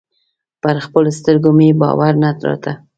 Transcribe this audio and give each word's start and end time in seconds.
پر 0.61 0.75
خپلو 0.85 1.09
سترګو 1.19 1.49
مې 1.57 1.67
باور 1.81 2.13
نه 2.23 2.29
راته. 2.47 2.71